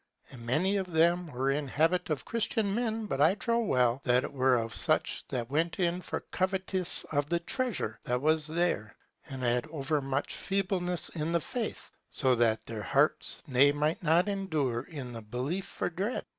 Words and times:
And 0.31 0.43
many 0.47 0.77
of 0.77 0.91
them 0.91 1.27
were 1.27 1.51
in 1.51 1.67
habit 1.67 2.09
of 2.09 2.25
Christian 2.25 2.73
men, 2.73 3.05
but 3.05 3.21
I 3.21 3.35
trow 3.35 3.59
well, 3.59 4.01
that 4.03 4.23
it 4.23 4.33
were 4.33 4.55
of 4.55 4.73
such 4.73 5.23
that 5.27 5.51
went 5.51 5.77
in 5.79 6.01
for 6.01 6.21
covetise 6.33 7.05
of 7.11 7.29
the 7.29 7.39
treasure 7.39 7.99
that 8.05 8.19
was 8.19 8.47
there, 8.47 8.95
and 9.29 9.43
had 9.43 9.67
overmuch 9.67 10.33
feebleness 10.33 11.09
in 11.09 11.33
the 11.33 11.39
faith; 11.39 11.91
so 12.09 12.33
that 12.33 12.65
their 12.65 12.81
hearts 12.81 13.43
ne 13.45 13.71
might 13.73 14.01
not 14.01 14.27
endure 14.27 14.81
in 14.81 15.13
the 15.13 15.21
belief 15.21 15.67
for 15.67 15.91
dread. 15.91 16.25